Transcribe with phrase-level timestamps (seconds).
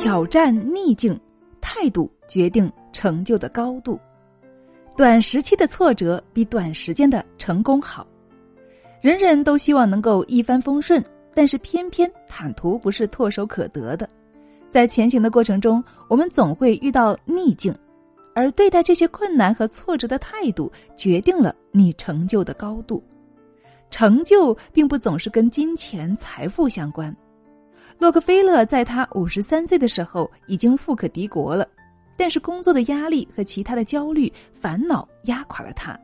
[0.00, 1.20] 挑战逆境，
[1.60, 4.00] 态度决定成就的高度。
[4.96, 8.06] 短时期的挫折比短时间的成功好。
[9.02, 14.08] 人人都希望能够一帆风顺，但是偏偏坦途不是唾手可得的。
[14.70, 17.76] 在前行的过程中，我们总会遇到逆境，
[18.34, 23.04] 而对待这些困难和挫折的态度，决定了你成就的高度。
[23.90, 27.14] 成就并不总是跟金钱财富相关。
[28.00, 31.68] 洛克菲勒在他五十三岁的时候已经富可敌国了，
[32.16, 35.94] 但是工作的压力和其他的焦虑、烦恼压垮了他。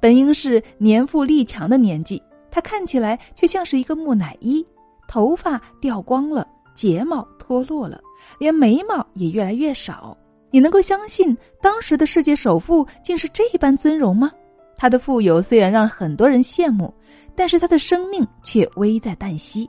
[0.00, 4.64] 本应是年富力强的年纪，他看起来却像是一个木乃伊，
[5.06, 8.00] 头发掉光了，睫毛脱落了，
[8.40, 10.16] 连眉毛也越来越少。
[10.50, 14.32] 你能够相信当时的世界首富竟是这般尊荣吗？
[14.74, 16.90] 他的富有虽然让很多人羡慕。
[17.38, 19.68] 但是他的生命却危在旦夕，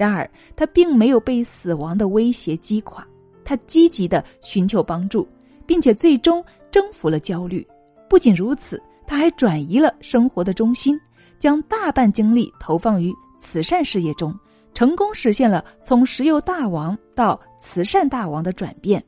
[0.00, 3.06] 然而他并没有被死亡的威胁击垮，
[3.44, 5.28] 他积极的寻求帮助，
[5.66, 7.68] 并且最终征服了焦虑。
[8.08, 10.98] 不仅如此，他还转移了生活的中心，
[11.38, 14.34] 将大半精力投放于慈善事业中，
[14.72, 19.04] 成功实现了从石油大王到慈善大王的转变。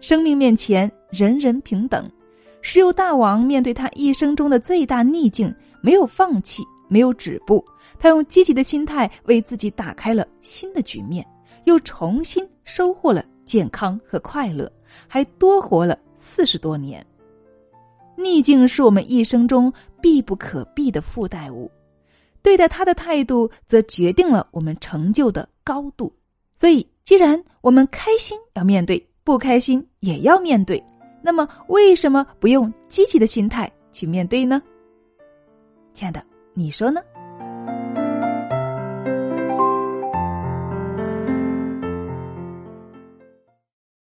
[0.00, 2.10] 生命面前人人平等，
[2.62, 6.62] 石油大王面对他一生中的最大逆境，没有放弃。
[6.92, 7.64] 没有止步，
[7.98, 11.26] 他用积极的心态为自己打开了新的局面，
[11.64, 14.70] 又重新收获了健康和快乐，
[15.08, 17.04] 还多活了四十多年。
[18.14, 21.70] 逆境是我们一生中必不可避的附带物，
[22.42, 26.14] 对待他的态度则决定了我们成就的高度。
[26.54, 30.84] 所以，既然我们开心要面对，不开心也要面对，
[31.22, 34.62] 那么为什么不用积极的心态去面对呢？
[35.94, 36.31] 亲爱的。
[36.54, 37.00] 你说呢？